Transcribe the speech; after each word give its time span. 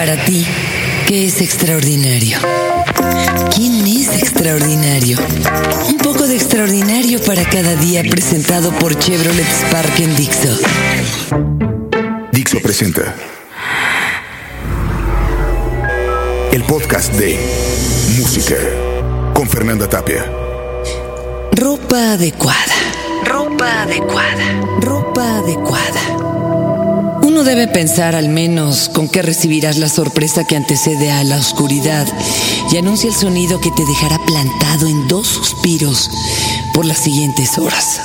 Para 0.00 0.16
ti, 0.24 0.46
¿qué 1.06 1.26
es 1.26 1.42
extraordinario? 1.42 2.38
¿Quién 3.54 3.86
es 3.86 4.08
extraordinario? 4.16 5.18
Un 5.90 5.98
poco 5.98 6.26
de 6.26 6.36
extraordinario 6.36 7.22
para 7.22 7.44
cada 7.44 7.74
día 7.74 8.02
presentado 8.10 8.72
por 8.78 8.98
Chevrolet 8.98 9.46
Spark 9.46 10.00
en 10.00 10.16
Dixo. 10.16 10.58
Dixo 12.32 12.60
presenta 12.62 13.14
el 16.50 16.64
podcast 16.64 17.12
de 17.16 17.38
Música 18.16 18.56
con 19.34 19.50
Fernanda 19.50 19.86
Tapia. 19.86 20.24
Ropa 21.52 22.12
adecuada. 22.12 22.74
Ropa 23.26 23.82
adecuada. 23.82 24.60
Ropa 24.80 25.40
adecuada. 25.40 26.19
Uno 27.40 27.48
debe 27.48 27.68
pensar 27.68 28.16
al 28.16 28.28
menos 28.28 28.90
con 28.90 29.08
qué 29.08 29.22
recibirás 29.22 29.78
la 29.78 29.88
sorpresa 29.88 30.44
que 30.44 30.56
antecede 30.56 31.10
a 31.10 31.24
la 31.24 31.38
oscuridad 31.38 32.06
y 32.70 32.76
anuncia 32.76 33.08
el 33.08 33.16
sonido 33.16 33.58
que 33.62 33.70
te 33.70 33.86
dejará 33.86 34.18
plantado 34.26 34.86
en 34.86 35.08
dos 35.08 35.28
suspiros 35.28 36.10
por 36.74 36.84
las 36.84 36.98
siguientes 36.98 37.56
horas. 37.56 38.02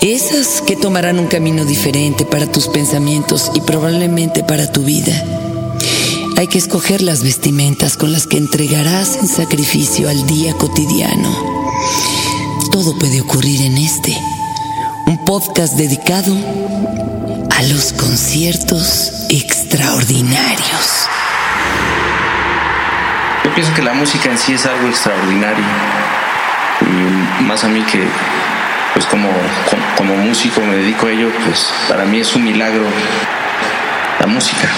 Esas 0.00 0.62
que 0.62 0.76
tomarán 0.76 1.18
un 1.18 1.26
camino 1.26 1.66
diferente 1.66 2.24
para 2.24 2.50
tus 2.50 2.68
pensamientos 2.68 3.50
y 3.54 3.60
probablemente 3.60 4.42
para 4.42 4.72
tu 4.72 4.82
vida. 4.82 5.12
Hay 6.38 6.48
que 6.48 6.56
escoger 6.56 7.02
las 7.02 7.22
vestimentas 7.22 7.98
con 7.98 8.12
las 8.12 8.26
que 8.26 8.38
entregarás 8.38 9.16
en 9.16 9.28
sacrificio 9.28 10.08
al 10.08 10.26
día 10.26 10.54
cotidiano. 10.54 11.36
Todo 12.70 12.98
puede 12.98 13.20
ocurrir 13.20 13.60
en 13.60 13.76
este, 13.76 14.18
un 15.06 15.24
podcast 15.24 15.74
dedicado 15.74 16.34
a 17.50 17.62
los 17.64 17.92
conciertos 17.92 19.26
extraordinarios. 19.28 21.08
Yo 23.44 23.54
pienso 23.54 23.74
que 23.74 23.82
la 23.82 23.92
música 23.94 24.30
en 24.30 24.38
sí 24.38 24.54
es 24.54 24.66
algo 24.66 24.88
extraordinario. 24.88 25.64
Y 26.80 27.42
más 27.42 27.64
a 27.64 27.68
mí 27.68 27.82
que, 27.82 28.06
pues 28.94 29.06
como, 29.06 29.28
como 29.96 30.16
músico 30.16 30.60
me 30.60 30.76
dedico 30.76 31.06
a 31.06 31.10
ello, 31.10 31.30
pues 31.44 31.72
para 31.88 32.04
mí 32.04 32.20
es 32.20 32.34
un 32.34 32.44
milagro 32.44 32.84
la 34.20 34.26
música. 34.26 34.68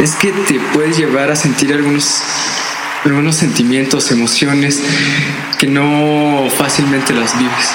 Es 0.00 0.16
que 0.16 0.32
te 0.32 0.58
puedes 0.72 0.96
llevar 0.96 1.30
a 1.30 1.36
sentir 1.36 1.72
algunos, 1.72 2.22
algunos 3.04 3.36
sentimientos, 3.36 4.10
emociones 4.10 4.82
que 5.58 5.68
no 5.68 6.48
fácilmente 6.56 7.14
las 7.14 7.38
vives. 7.38 7.70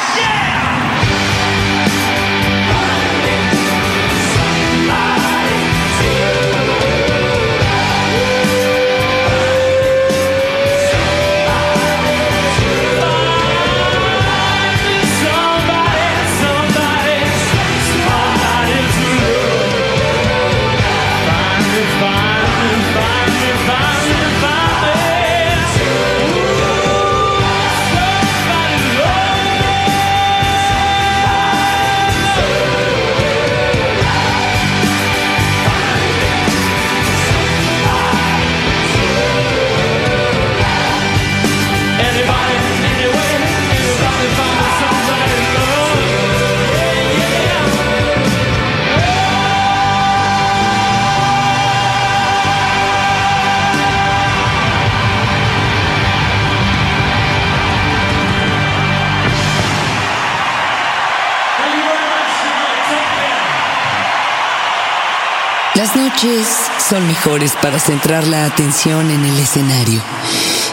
Son 66.92 67.08
mejores 67.08 67.54
para 67.62 67.80
centrar 67.80 68.28
la 68.28 68.44
atención 68.44 69.10
en 69.10 69.24
el 69.24 69.40
escenario. 69.40 70.02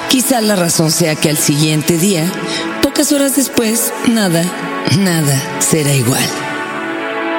Quizá 0.09 0.41
la 0.41 0.57
razón 0.57 0.91
sea 0.91 1.15
que 1.15 1.31
al 1.31 1.39
siguiente 1.39 1.97
día, 1.97 2.29
pocas 2.83 3.13
horas 3.13 3.37
después, 3.37 3.93
nada, 4.09 4.43
nada 4.99 5.41
será 5.61 5.95
igual. 5.95 6.29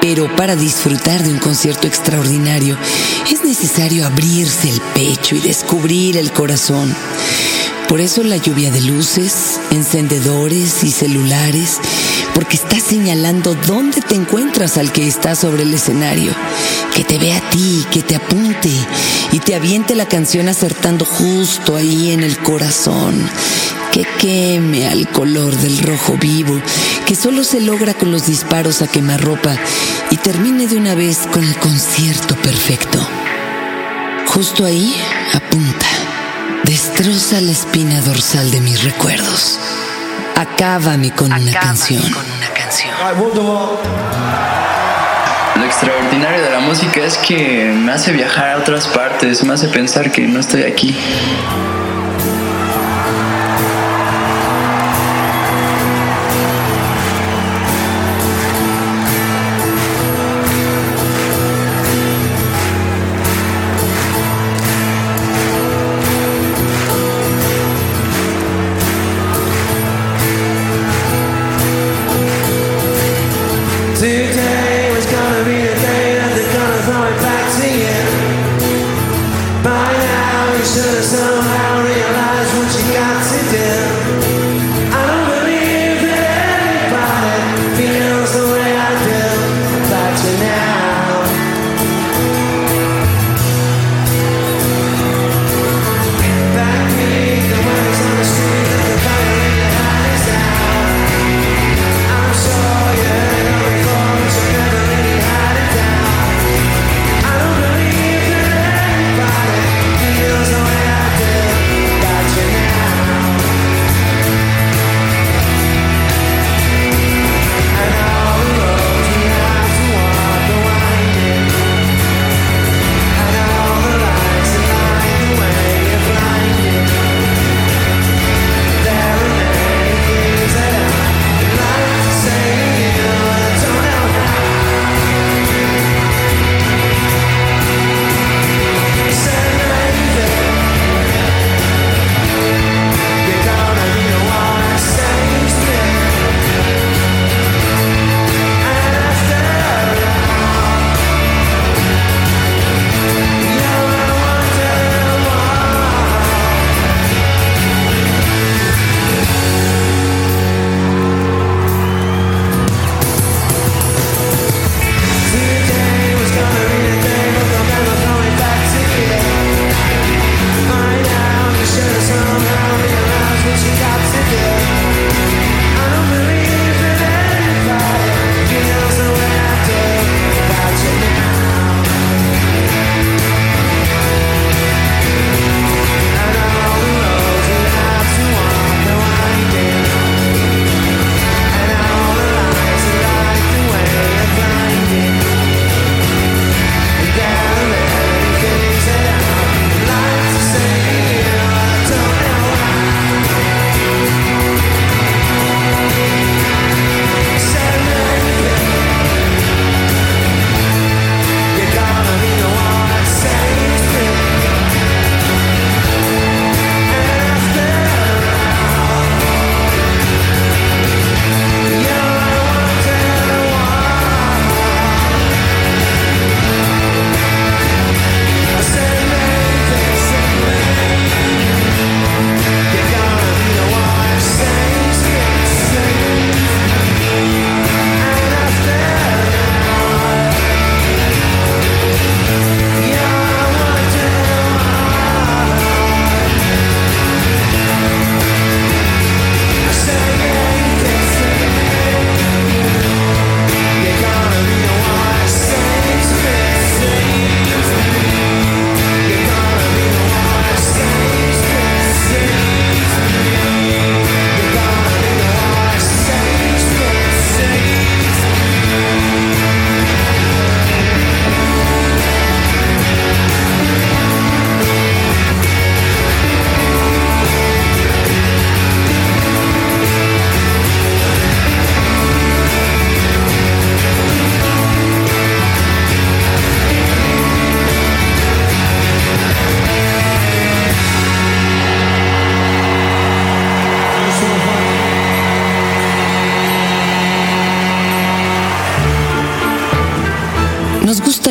Pero 0.00 0.34
para 0.34 0.56
disfrutar 0.56 1.22
de 1.22 1.30
un 1.30 1.38
concierto 1.38 1.86
extraordinario 1.86 2.78
es 3.30 3.44
necesario 3.44 4.06
abrirse 4.06 4.70
el 4.70 4.80
pecho 4.94 5.34
y 5.34 5.40
descubrir 5.40 6.16
el 6.16 6.32
corazón. 6.32 6.96
Por 7.86 8.00
eso 8.00 8.22
la 8.22 8.38
lluvia 8.38 8.70
de 8.70 8.80
luces, 8.80 9.60
encendedores 9.72 10.84
y 10.84 10.90
celulares, 10.90 11.80
porque 12.34 12.56
está 12.56 12.78
señalando 12.80 13.54
dónde 13.66 14.00
te 14.00 14.14
encuentras 14.14 14.78
al 14.78 14.92
que 14.92 15.06
está 15.06 15.34
sobre 15.34 15.62
el 15.62 15.74
escenario. 15.74 16.32
Que 16.94 17.04
te 17.04 17.18
vea 17.18 17.38
a 17.38 17.50
ti, 17.50 17.84
que 17.90 18.02
te 18.02 18.16
apunte 18.16 18.70
y 19.32 19.38
te 19.38 19.54
aviente 19.54 19.94
la 19.94 20.06
canción 20.06 20.48
acertando 20.48 21.04
justo 21.04 21.76
ahí 21.76 22.12
en 22.12 22.22
el 22.22 22.38
corazón. 22.38 23.28
Que 23.92 24.06
queme 24.18 24.88
al 24.88 25.08
color 25.08 25.56
del 25.56 25.78
rojo 25.78 26.16
vivo, 26.16 26.60
que 27.06 27.16
solo 27.16 27.44
se 27.44 27.60
logra 27.60 27.94
con 27.94 28.12
los 28.12 28.26
disparos 28.26 28.82
a 28.82 28.86
quemarropa 28.86 29.56
y 30.10 30.16
termine 30.16 30.66
de 30.66 30.76
una 30.76 30.94
vez 30.94 31.18
con 31.32 31.44
el 31.44 31.56
concierto 31.56 32.36
perfecto. 32.36 32.98
Justo 34.26 34.64
ahí 34.64 34.94
apunta. 35.32 35.86
Destroza 36.64 37.40
la 37.40 37.50
espina 37.50 38.00
dorsal 38.00 38.50
de 38.50 38.60
mis 38.60 38.84
recuerdos. 38.84 39.58
Acábame 40.40 41.10
con 41.10 41.30
una 41.30 41.52
canción. 41.52 42.02
Lo 45.54 45.64
extraordinario 45.66 46.42
de 46.42 46.50
la 46.50 46.60
música 46.60 47.04
es 47.04 47.18
que 47.18 47.70
me 47.76 47.92
hace 47.92 48.12
viajar 48.12 48.52
a 48.52 48.56
otras 48.56 48.88
partes, 48.88 49.44
me 49.44 49.52
hace 49.52 49.68
pensar 49.68 50.10
que 50.10 50.26
no 50.26 50.40
estoy 50.40 50.62
aquí. 50.62 50.96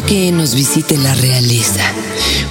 Que 0.10 0.32
nos 0.32 0.56
visite 0.56 0.98
la 0.98 1.14
realeza. 1.14 1.84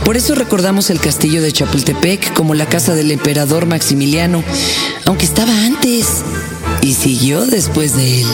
Por 0.04 0.16
eso 0.16 0.36
recordamos 0.36 0.90
el 0.90 1.00
castillo 1.00 1.42
de 1.42 1.50
Chapultepec 1.50 2.32
como 2.32 2.54
la 2.54 2.66
casa 2.66 2.94
del 2.94 3.10
emperador 3.10 3.66
Maximiliano, 3.66 4.44
aunque 5.06 5.24
estaba 5.24 5.52
antes 5.64 6.06
y 6.82 6.94
siguió 6.94 7.46
después 7.46 7.96
de 7.96 8.20
él. 8.20 8.26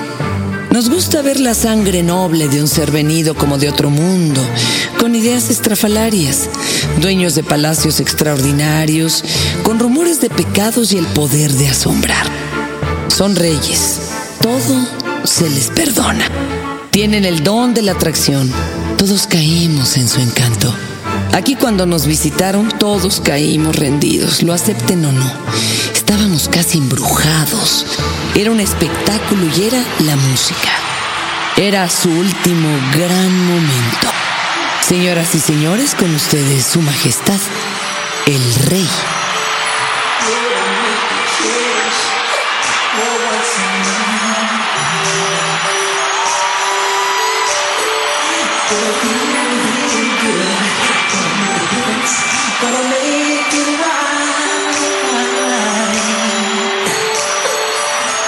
Nos 0.72 0.90
gusta 0.90 1.22
ver 1.22 1.40
la 1.40 1.54
sangre 1.54 2.02
noble 2.02 2.48
de 2.48 2.60
un 2.60 2.68
ser 2.68 2.90
venido 2.90 3.34
como 3.34 3.56
de 3.56 3.70
otro 3.70 3.88
mundo, 3.88 4.46
con 5.00 5.14
ideas 5.14 5.48
estrafalarias, 5.48 6.50
dueños 7.00 7.34
de 7.34 7.44
palacios 7.44 8.00
extraordinarios, 8.00 9.24
con 9.62 9.78
rumores 9.78 10.20
de 10.20 10.28
pecados 10.28 10.92
y 10.92 10.98
el 10.98 11.06
poder 11.06 11.50
de 11.54 11.68
asombrar. 11.68 12.26
Son 13.08 13.36
reyes, 13.36 14.00
todo 14.42 14.86
se 15.24 15.48
les 15.48 15.68
perdona. 15.68 16.28
Tienen 16.94 17.24
el 17.24 17.42
don 17.42 17.74
de 17.74 17.82
la 17.82 17.90
atracción, 17.90 18.48
todos 18.96 19.26
caímos 19.26 19.96
en 19.96 20.08
su 20.08 20.20
encanto. 20.20 20.72
Aquí 21.32 21.56
cuando 21.56 21.86
nos 21.86 22.06
visitaron 22.06 22.68
todos 22.78 23.20
caímos 23.20 23.74
rendidos, 23.74 24.44
lo 24.44 24.52
acepten 24.52 25.04
o 25.04 25.10
no. 25.10 25.32
Estábamos 25.92 26.48
casi 26.48 26.78
embrujados. 26.78 27.84
Era 28.36 28.52
un 28.52 28.60
espectáculo 28.60 29.42
y 29.56 29.64
era 29.64 29.84
la 30.06 30.14
música. 30.14 30.70
Era 31.56 31.90
su 31.90 32.08
último 32.10 32.68
gran 32.96 33.44
momento. 33.44 34.06
Señoras 34.80 35.34
y 35.34 35.40
señores, 35.40 35.96
con 35.96 36.14
ustedes 36.14 36.64
su 36.64 36.80
majestad, 36.80 37.40
el 38.26 38.54
rey. 38.66 38.88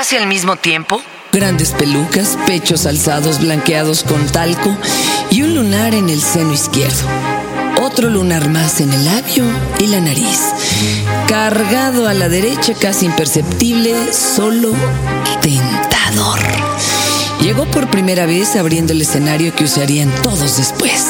casi 0.00 0.16
al 0.16 0.26
mismo 0.26 0.56
tiempo. 0.56 1.02
Grandes 1.30 1.72
pelucas, 1.72 2.38
pechos 2.46 2.86
alzados 2.86 3.38
blanqueados 3.38 4.02
con 4.02 4.24
talco 4.28 4.74
y 5.30 5.42
un 5.42 5.54
lunar 5.54 5.94
en 5.94 6.08
el 6.08 6.22
seno 6.22 6.54
izquierdo. 6.54 7.06
Otro 7.82 8.08
lunar 8.08 8.48
más 8.48 8.80
en 8.80 8.90
el 8.94 9.04
labio 9.04 9.44
y 9.78 9.88
la 9.88 10.00
nariz. 10.00 10.40
Cargado 11.28 12.08
a 12.08 12.14
la 12.14 12.30
derecha, 12.30 12.72
casi 12.72 13.04
imperceptible, 13.04 13.94
solo 14.14 14.72
tentador. 15.42 16.40
Llegó 17.42 17.66
por 17.66 17.90
primera 17.90 18.24
vez 18.24 18.56
abriendo 18.56 18.94
el 18.94 19.02
escenario 19.02 19.54
que 19.54 19.64
usarían 19.64 20.10
todos 20.22 20.56
después. 20.56 21.08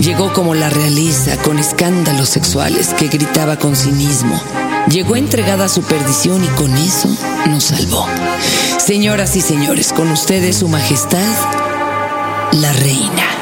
Llegó 0.00 0.32
como 0.32 0.54
la 0.54 0.70
realiza, 0.70 1.36
con 1.36 1.58
escándalos 1.58 2.30
sexuales 2.30 2.94
que 2.94 3.08
gritaba 3.08 3.58
con 3.58 3.76
cinismo. 3.76 4.42
Llegó 4.88 5.16
entregada 5.16 5.66
a 5.66 5.68
su 5.68 5.82
perdición 5.82 6.44
y 6.44 6.48
con 6.48 6.76
eso 6.76 7.08
nos 7.48 7.64
salvó. 7.64 8.06
Señoras 8.78 9.36
y 9.36 9.40
señores, 9.40 9.92
con 9.92 10.10
ustedes 10.10 10.56
su 10.56 10.68
majestad, 10.68 11.34
la 12.52 12.72
reina. 12.72 13.41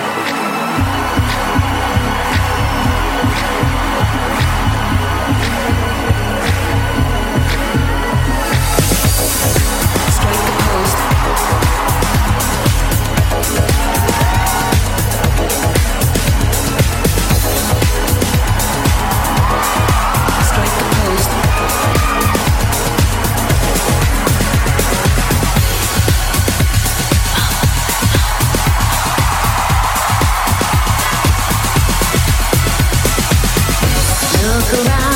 El 34.73 35.10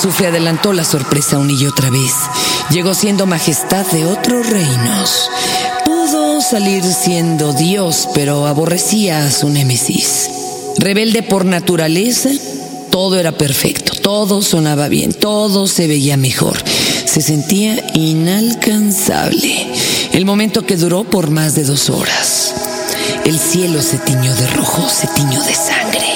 azufre 0.00 0.28
adelantó 0.28 0.72
la 0.72 0.82
sorpresa 0.82 1.36
una 1.36 1.52
y 1.52 1.66
otra 1.66 1.90
vez. 1.90 2.14
Llegó 2.70 2.94
siendo 2.94 3.26
majestad 3.26 3.84
de 3.88 4.06
otros 4.06 4.48
reinos. 4.48 5.28
Pudo 5.84 6.40
salir 6.40 6.82
siendo 6.84 7.52
Dios, 7.52 8.08
pero 8.14 8.46
aborrecía 8.46 9.26
a 9.26 9.30
su 9.30 9.50
némesis. 9.50 10.30
Rebelde 10.78 11.22
por 11.22 11.44
naturaleza, 11.44 12.30
todo 12.90 13.18
era 13.18 13.32
perfecto, 13.32 13.92
todo 14.00 14.40
sonaba 14.40 14.88
bien, 14.88 15.12
todo 15.12 15.66
se 15.66 15.86
veía 15.86 16.16
mejor. 16.16 16.56
Se 17.04 17.20
sentía 17.20 17.76
inalcanzable. 17.92 19.66
El 20.12 20.24
momento 20.24 20.64
que 20.64 20.78
duró 20.78 21.04
por 21.04 21.28
más 21.28 21.54
de 21.54 21.64
dos 21.64 21.90
horas. 21.90 22.54
El 23.26 23.38
cielo 23.38 23.82
se 23.82 23.98
tiñó 23.98 24.34
de 24.34 24.46
rojo, 24.46 24.88
se 24.88 25.08
tiñó 25.08 25.42
de 25.42 25.54
sangre, 25.54 26.06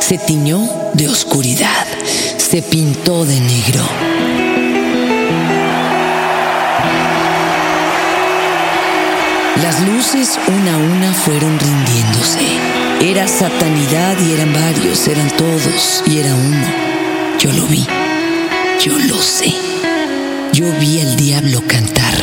se 0.00 0.18
tiñó 0.18 0.68
de 0.94 1.08
oscuridad 1.08 1.86
se 2.48 2.62
pintó 2.62 3.26
de 3.26 3.38
negro. 3.40 3.82
Las 9.62 9.86
luces 9.86 10.40
una 10.46 10.74
a 10.74 10.78
una 10.78 11.12
fueron 11.12 11.58
rindiéndose. 11.58 12.40
Era 13.02 13.28
satanidad 13.28 14.16
y 14.26 14.32
eran 14.32 14.54
varios, 14.54 15.08
eran 15.08 15.28
todos 15.36 16.02
y 16.06 16.20
era 16.20 16.34
uno. 16.34 16.66
Yo 17.38 17.52
lo 17.52 17.66
vi, 17.66 17.86
yo 18.80 18.98
lo 18.98 19.20
sé. 19.20 19.52
Yo 20.54 20.72
vi 20.80 21.02
al 21.02 21.16
diablo 21.16 21.62
cantar. 21.66 22.14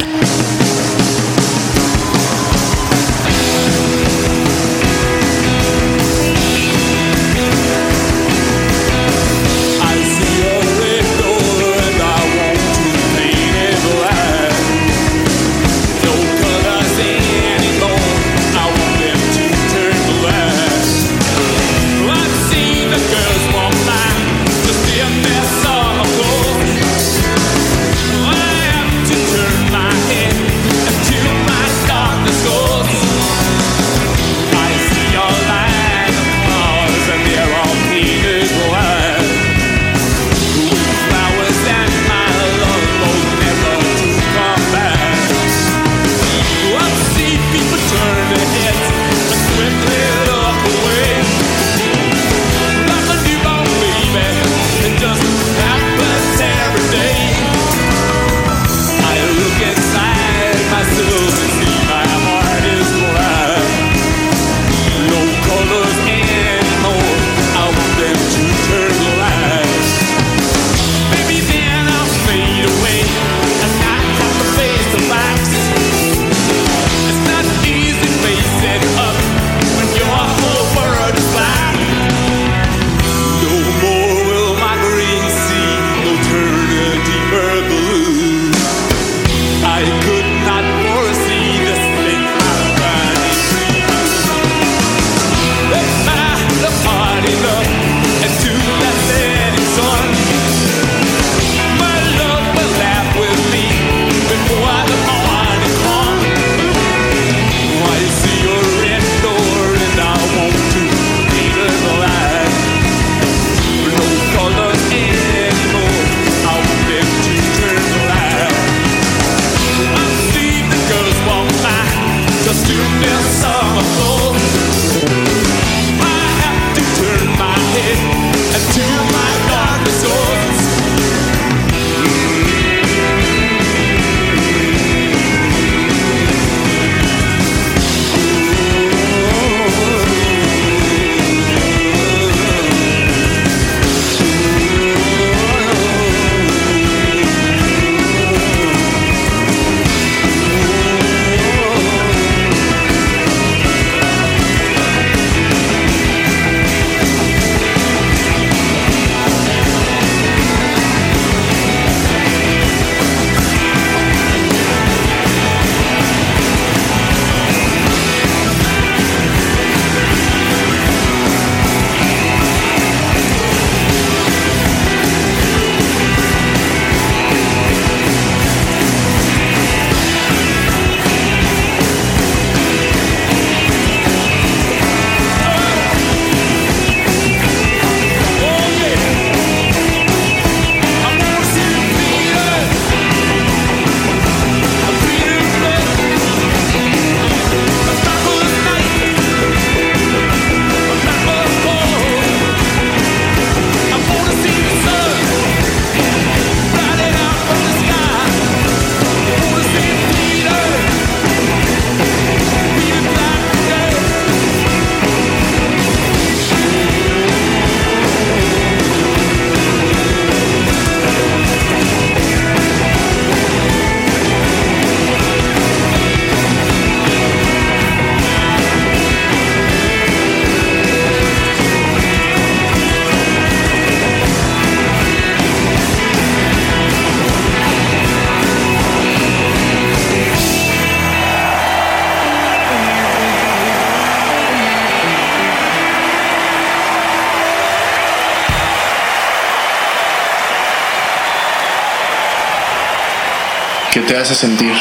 Te 254.08 254.18
hace 254.18 254.36
sentir, 254.36 254.74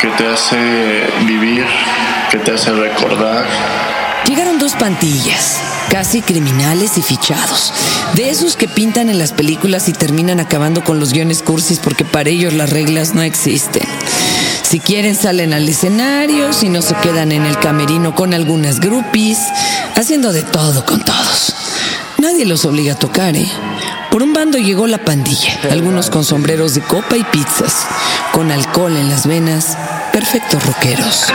que 0.00 0.08
te 0.08 0.26
hace 0.26 0.56
vivir, 1.26 1.64
que 2.30 2.38
te 2.38 2.52
hace 2.52 2.70
recordar. 2.72 3.46
Llegaron 4.26 4.58
dos 4.58 4.74
pantillas, 4.74 5.58
casi 5.90 6.20
criminales 6.20 6.98
y 6.98 7.02
fichados. 7.02 7.72
De 8.14 8.28
esos 8.28 8.56
que 8.56 8.68
pintan 8.68 9.08
en 9.08 9.18
las 9.18 9.32
películas 9.32 9.88
y 9.88 9.92
terminan 9.92 10.38
acabando 10.38 10.84
con 10.84 11.00
los 11.00 11.12
guiones 11.12 11.42
cursis 11.42 11.78
porque 11.78 12.04
para 12.04 12.28
ellos 12.28 12.52
las 12.52 12.68
reglas 12.68 13.14
no 13.14 13.22
existen. 13.22 13.84
Si 14.62 14.80
quieren 14.80 15.14
salen 15.14 15.54
al 15.54 15.66
escenario, 15.66 16.52
si 16.52 16.68
no 16.68 16.82
se 16.82 16.94
quedan 16.96 17.32
en 17.32 17.46
el 17.46 17.58
camerino 17.58 18.14
con 18.14 18.34
algunas 18.34 18.80
groupies, 18.80 19.38
haciendo 19.96 20.30
de 20.32 20.42
todo 20.42 20.84
con 20.84 21.02
todos. 21.02 21.54
Nadie 22.18 22.44
los 22.44 22.66
obliga 22.66 22.94
a 22.94 22.98
tocar, 22.98 23.34
¿eh? 23.34 23.50
Por 24.10 24.22
un 24.22 24.32
bando 24.32 24.58
llegó 24.58 24.86
la 24.86 24.98
pandilla, 24.98 25.58
algunos 25.70 26.10
con 26.10 26.24
sombreros 26.24 26.74
de 26.74 26.80
copa 26.80 27.16
y 27.16 27.24
pizzas, 27.24 27.86
con 28.38 28.52
alcohol 28.52 28.96
en 28.96 29.08
las 29.08 29.26
venas, 29.26 29.76
perfectos 30.12 30.64
rockeros. 30.64 31.26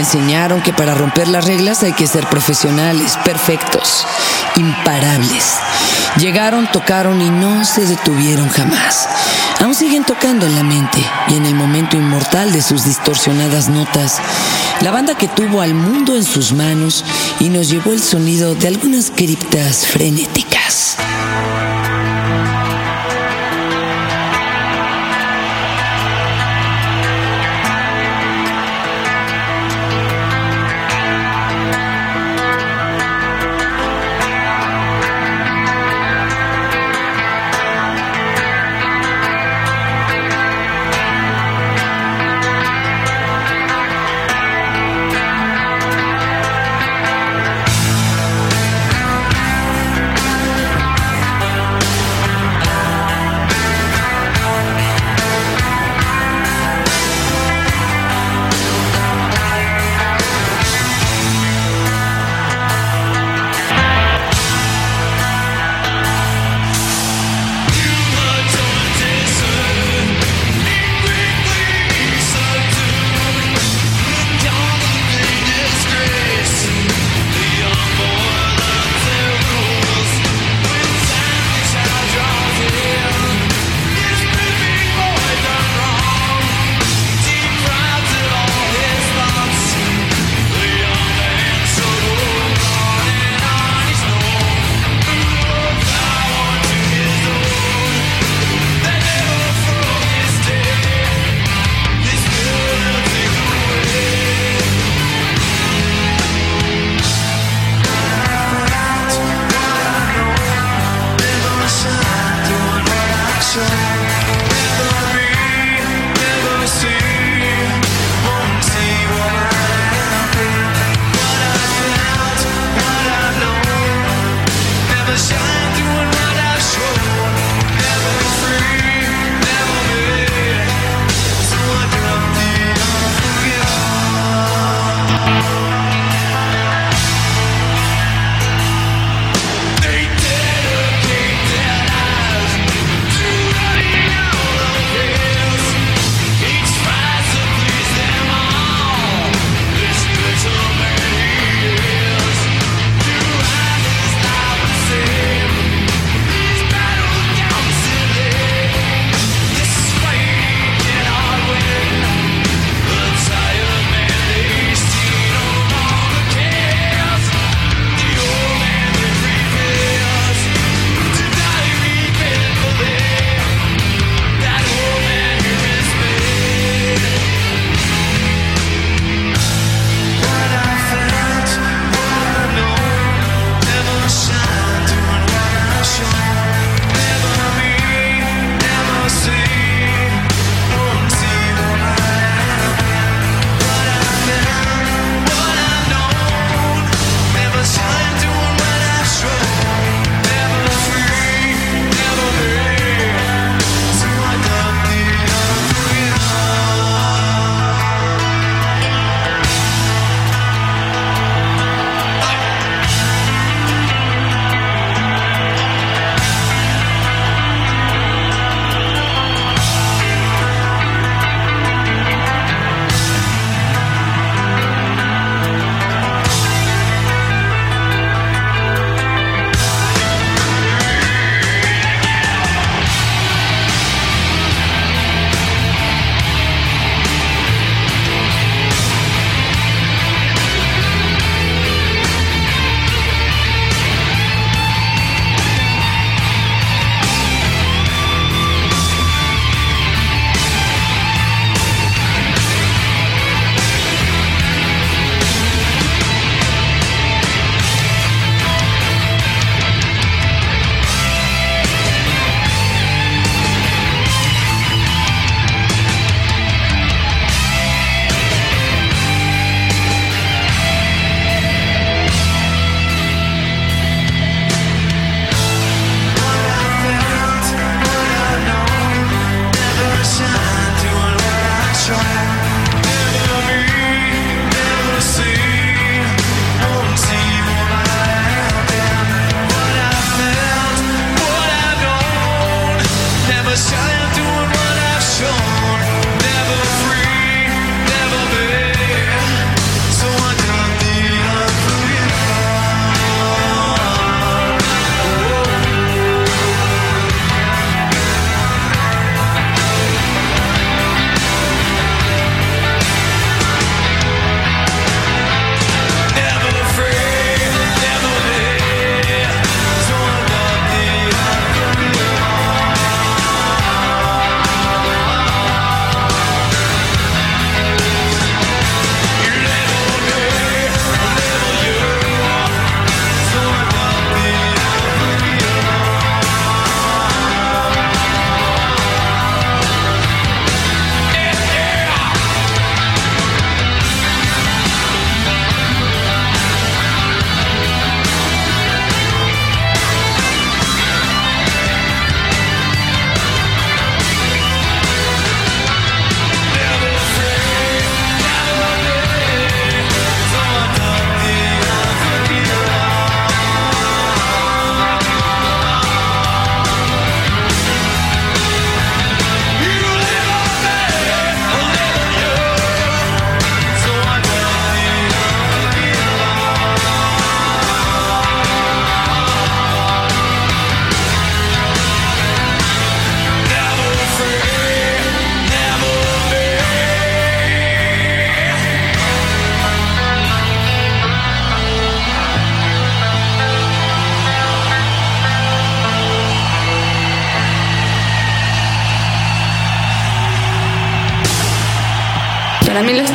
Enseñaron 0.00 0.62
que 0.62 0.72
para 0.72 0.94
romper 0.94 1.28
las 1.28 1.44
reglas 1.44 1.82
hay 1.82 1.92
que 1.92 2.06
ser 2.06 2.26
profesionales, 2.28 3.18
perfectos, 3.24 4.06
imparables. 4.56 5.54
Llegaron, 6.18 6.66
tocaron 6.70 7.20
y 7.20 7.30
no 7.30 7.64
se 7.64 7.86
detuvieron 7.86 8.48
jamás. 8.48 9.08
Aún 9.60 9.74
siguen 9.74 10.04
tocando 10.04 10.46
en 10.46 10.54
la 10.54 10.62
mente 10.62 10.98
y 11.28 11.34
en 11.34 11.46
el 11.46 11.54
momento 11.54 11.96
inmortal 11.96 12.52
de 12.52 12.62
sus 12.62 12.84
distorsionadas 12.84 13.68
notas. 13.68 14.20
La 14.80 14.90
banda 14.90 15.16
que 15.16 15.28
tuvo 15.28 15.60
al 15.60 15.74
mundo 15.74 16.16
en 16.16 16.24
sus 16.24 16.52
manos 16.52 17.04
y 17.40 17.48
nos 17.48 17.68
llevó 17.68 17.92
el 17.92 18.02
sonido 18.02 18.54
de 18.54 18.68
algunas 18.68 19.10
criptas 19.10 19.86
frenéticas. 19.86 20.96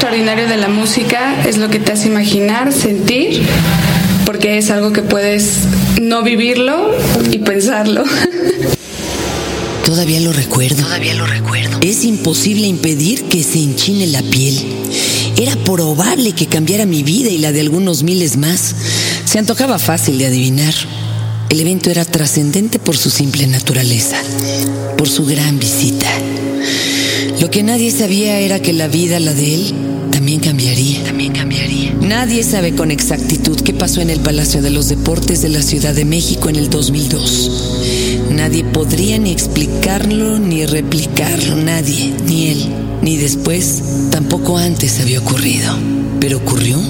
Extraordinario 0.01 0.47
de 0.47 0.57
la 0.57 0.67
música 0.67 1.43
es 1.47 1.57
lo 1.59 1.69
que 1.69 1.77
te 1.77 1.91
hace 1.91 2.07
imaginar, 2.07 2.73
sentir, 2.73 3.43
porque 4.25 4.57
es 4.57 4.71
algo 4.71 4.91
que 4.91 5.03
puedes 5.03 5.59
no 6.01 6.23
vivirlo 6.23 6.89
y 7.31 7.37
pensarlo. 7.37 8.03
Todavía 9.85 10.19
lo 10.21 10.33
recuerdo. 10.33 10.81
Todavía 10.81 11.13
lo 11.13 11.27
recuerdo. 11.27 11.77
Es 11.81 12.03
imposible 12.03 12.65
impedir 12.65 13.25
que 13.25 13.43
se 13.43 13.59
enchine 13.59 14.07
la 14.07 14.23
piel. 14.23 14.59
Era 15.37 15.55
probable 15.57 16.31
que 16.31 16.47
cambiara 16.47 16.87
mi 16.87 17.03
vida 17.03 17.29
y 17.29 17.37
la 17.37 17.51
de 17.51 17.61
algunos 17.61 18.01
miles 18.01 18.37
más. 18.37 18.73
Se 19.25 19.37
antojaba 19.37 19.77
fácil 19.77 20.17
de 20.17 20.25
adivinar. 20.25 20.73
El 21.51 21.59
evento 21.59 21.91
era 21.91 22.05
trascendente 22.05 22.79
por 22.79 22.97
su 22.97 23.11
simple 23.11 23.45
naturaleza, 23.45 24.17
por 24.97 25.07
su 25.07 25.27
gran 25.27 25.59
visita. 25.59 26.09
Lo 27.39 27.51
que 27.51 27.61
nadie 27.61 27.91
sabía 27.91 28.39
era 28.39 28.59
que 28.59 28.73
la 28.73 28.87
vida, 28.87 29.19
la 29.19 29.33
de 29.33 29.55
él, 29.55 29.90
Nadie 32.11 32.43
sabe 32.43 32.75
con 32.75 32.91
exactitud 32.91 33.61
qué 33.61 33.71
pasó 33.71 34.01
en 34.01 34.09
el 34.09 34.19
Palacio 34.19 34.61
de 34.61 34.69
los 34.69 34.89
Deportes 34.89 35.41
de 35.41 35.47
la 35.47 35.61
Ciudad 35.61 35.95
de 35.95 36.03
México 36.03 36.49
en 36.49 36.57
el 36.57 36.69
2002. 36.69 38.27
Nadie 38.31 38.65
podría 38.65 39.17
ni 39.17 39.31
explicarlo 39.31 40.37
ni 40.37 40.65
replicarlo, 40.65 41.55
nadie, 41.55 42.13
ni 42.25 42.49
él, 42.49 42.65
ni 43.01 43.15
después, 43.15 43.81
tampoco 44.11 44.57
antes 44.57 44.99
había 44.99 45.21
ocurrido. 45.21 45.73
Pero 46.19 46.39
ocurrió. 46.39 46.81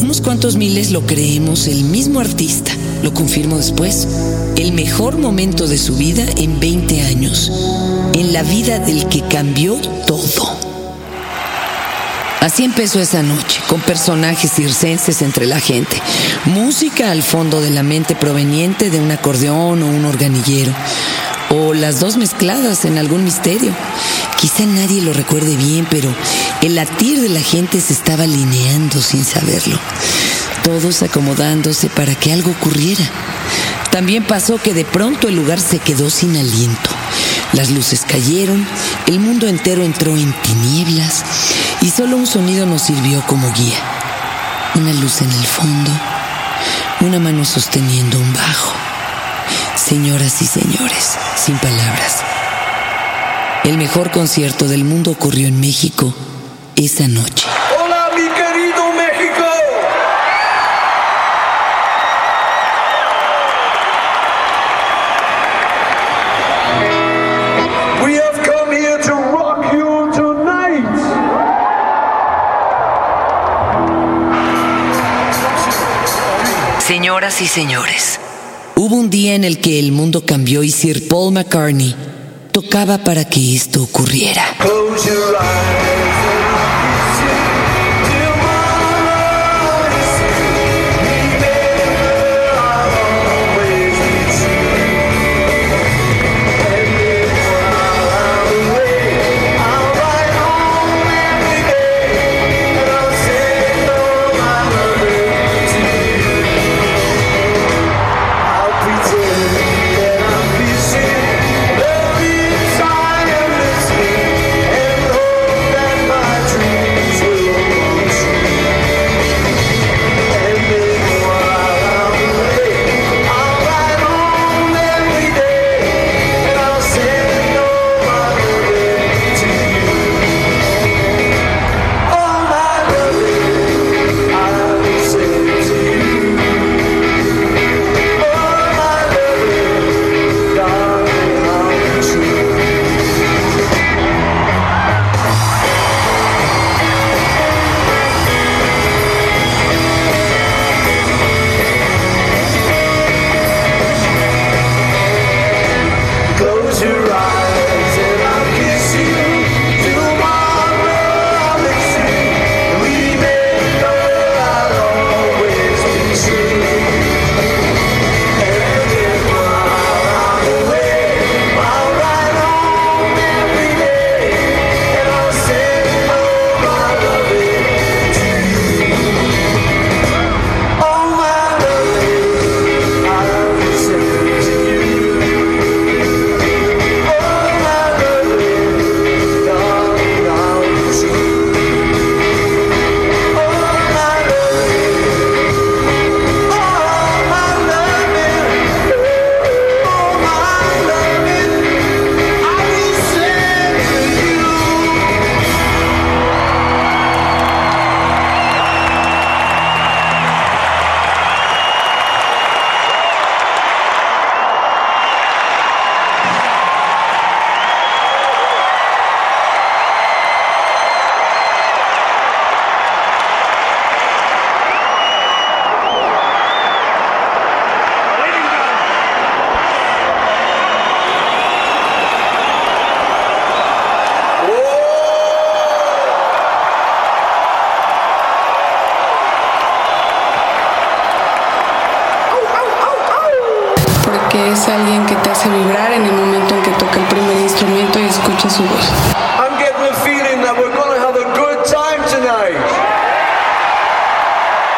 Unos 0.00 0.20
cuantos 0.20 0.56
miles 0.56 0.90
lo 0.90 1.06
creemos, 1.06 1.68
el 1.68 1.84
mismo 1.84 2.18
artista, 2.18 2.72
lo 3.04 3.14
confirmo 3.14 3.58
después, 3.58 4.08
el 4.56 4.72
mejor 4.72 5.18
momento 5.18 5.68
de 5.68 5.78
su 5.78 5.94
vida 5.94 6.26
en 6.36 6.58
20 6.58 7.02
años, 7.02 7.52
en 8.12 8.32
la 8.32 8.42
vida 8.42 8.80
del 8.80 9.06
que 9.06 9.20
cambió 9.20 9.76
todo. 10.08 10.61
Así 12.42 12.64
empezó 12.64 12.98
esa 12.98 13.22
noche, 13.22 13.60
con 13.68 13.80
personajes 13.80 14.50
circenses 14.50 15.22
entre 15.22 15.46
la 15.46 15.60
gente, 15.60 16.02
música 16.46 17.12
al 17.12 17.22
fondo 17.22 17.60
de 17.60 17.70
la 17.70 17.84
mente 17.84 18.16
proveniente 18.16 18.90
de 18.90 18.98
un 18.98 19.12
acordeón 19.12 19.80
o 19.80 19.86
un 19.86 20.04
organillero, 20.04 20.74
o 21.50 21.72
las 21.72 22.00
dos 22.00 22.16
mezcladas 22.16 22.84
en 22.84 22.98
algún 22.98 23.22
misterio. 23.22 23.72
Quizá 24.40 24.66
nadie 24.66 25.02
lo 25.02 25.12
recuerde 25.12 25.56
bien, 25.56 25.86
pero 25.88 26.12
el 26.62 26.74
latir 26.74 27.20
de 27.20 27.28
la 27.28 27.40
gente 27.40 27.80
se 27.80 27.92
estaba 27.92 28.24
alineando 28.24 29.00
sin 29.00 29.24
saberlo, 29.24 29.78
todos 30.64 31.04
acomodándose 31.04 31.90
para 31.90 32.16
que 32.16 32.32
algo 32.32 32.50
ocurriera. 32.50 33.08
También 33.92 34.24
pasó 34.24 34.58
que 34.58 34.74
de 34.74 34.84
pronto 34.84 35.28
el 35.28 35.36
lugar 35.36 35.60
se 35.60 35.78
quedó 35.78 36.10
sin 36.10 36.36
aliento. 36.36 36.90
Las 37.52 37.70
luces 37.70 38.04
cayeron, 38.04 38.66
el 39.06 39.20
mundo 39.20 39.46
entero 39.46 39.84
entró 39.84 40.16
en 40.16 40.32
tinieblas 40.40 41.22
y 41.82 41.90
solo 41.90 42.16
un 42.16 42.26
sonido 42.26 42.64
nos 42.64 42.82
sirvió 42.82 43.22
como 43.26 43.52
guía. 43.52 43.78
Una 44.76 44.92
luz 44.94 45.20
en 45.20 45.30
el 45.30 45.44
fondo, 45.44 45.90
una 47.00 47.18
mano 47.18 47.44
sosteniendo 47.44 48.18
un 48.18 48.32
bajo. 48.32 48.72
Señoras 49.76 50.40
y 50.40 50.46
señores, 50.46 51.18
sin 51.36 51.58
palabras. 51.58 52.22
El 53.64 53.76
mejor 53.78 54.10
concierto 54.12 54.68
del 54.68 54.84
mundo 54.84 55.10
ocurrió 55.10 55.48
en 55.48 55.60
México 55.60 56.14
esa 56.76 57.08
noche. 57.08 57.51
Señoras 77.12 77.42
y 77.42 77.46
señores, 77.46 78.20
hubo 78.74 78.96
un 78.96 79.10
día 79.10 79.34
en 79.34 79.44
el 79.44 79.60
que 79.60 79.78
el 79.78 79.92
mundo 79.92 80.24
cambió 80.24 80.62
y 80.62 80.70
Sir 80.70 81.08
Paul 81.08 81.34
McCartney 81.34 81.94
tocaba 82.52 82.96
para 83.04 83.26
que 83.26 83.54
esto 83.54 83.82
ocurriera. 83.82 84.42
Close 84.58 85.10
your 85.10 85.36
eyes. 85.38 86.21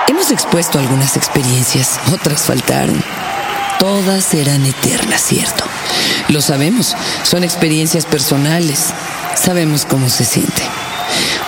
Hemos 0.07 0.31
expuesto 0.31 0.79
algunas 0.79 1.17
experiencias, 1.17 1.99
otras 2.13 2.43
faltaron. 2.43 3.03
Todas 3.79 4.25
serán 4.25 4.65
eternas, 4.65 5.23
¿cierto? 5.23 5.65
Lo 6.29 6.41
sabemos, 6.41 6.95
son 7.25 7.43
experiencias 7.43 8.07
personales. 8.07 8.93
Sabemos 9.35 9.85
cómo 9.85 10.09
se 10.09 10.25
siente. 10.25 10.63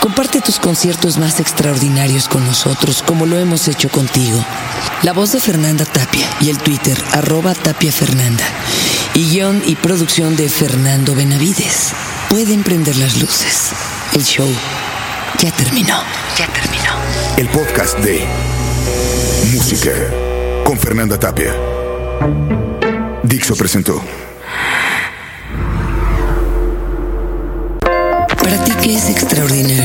Comparte 0.01 0.41
tus 0.41 0.59
conciertos 0.59 1.19
más 1.19 1.41
extraordinarios 1.41 2.29
con 2.29 2.45
nosotros, 2.45 3.03
como 3.07 3.27
lo 3.27 3.39
hemos 3.39 3.69
hecho 3.69 3.89
contigo. 3.89 4.45
La 5.03 5.13
voz 5.13 5.33
de 5.33 5.41
Fernanda 5.41 5.85
Tapia 5.85 6.29
y 6.41 6.51
el 6.51 6.59
Twitter, 6.59 6.97
arroba 7.13 7.55
Tapia 7.55 7.93
Y 9.15 9.31
guion 9.31 9.63
y 9.67 9.77
producción 9.77 10.37
de 10.37 10.49
Fernando 10.49 11.15
Benavides. 11.15 11.93
Pueden 12.29 12.63
prender 12.63 12.97
las 12.97 13.17
luces. 13.21 13.71
El 14.13 14.25
show 14.25 14.49
ya 15.39 15.51
terminó. 15.53 15.97
Ya 16.37 16.47
terminó. 16.49 16.93
El 17.37 17.49
podcast 17.49 17.99
de 17.99 18.27
Música 19.53 19.93
con 20.65 20.79
Fernanda 20.79 21.19
Tapia. 21.19 21.55
Dixo 23.23 23.55
presentó. 23.57 24.03
Para 27.81 28.65
ti, 28.65 28.73
¿qué 28.83 28.97
es 28.97 29.09
extraordinario? 29.09 29.76